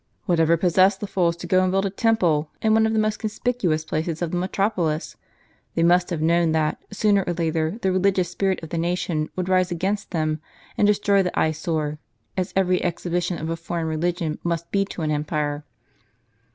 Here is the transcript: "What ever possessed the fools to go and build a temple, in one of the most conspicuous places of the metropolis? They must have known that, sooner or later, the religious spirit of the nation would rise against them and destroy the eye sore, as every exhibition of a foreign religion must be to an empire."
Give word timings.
"What 0.25 0.39
ever 0.39 0.57
possessed 0.57 0.99
the 0.99 1.05
fools 1.05 1.37
to 1.37 1.45
go 1.45 1.61
and 1.61 1.71
build 1.71 1.85
a 1.85 1.91
temple, 1.91 2.49
in 2.59 2.73
one 2.73 2.87
of 2.87 2.93
the 2.93 2.97
most 2.97 3.19
conspicuous 3.19 3.85
places 3.85 4.19
of 4.23 4.31
the 4.31 4.37
metropolis? 4.37 5.15
They 5.75 5.83
must 5.83 6.09
have 6.09 6.23
known 6.23 6.53
that, 6.53 6.81
sooner 6.89 7.23
or 7.27 7.33
later, 7.33 7.77
the 7.83 7.91
religious 7.91 8.27
spirit 8.31 8.63
of 8.63 8.69
the 8.69 8.79
nation 8.79 9.29
would 9.35 9.47
rise 9.47 9.69
against 9.69 10.09
them 10.09 10.41
and 10.75 10.87
destroy 10.87 11.21
the 11.21 11.39
eye 11.39 11.51
sore, 11.51 11.99
as 12.35 12.51
every 12.55 12.83
exhibition 12.83 13.37
of 13.37 13.51
a 13.51 13.55
foreign 13.55 13.85
religion 13.85 14.39
must 14.43 14.71
be 14.71 14.85
to 14.85 15.03
an 15.03 15.11
empire." 15.11 15.65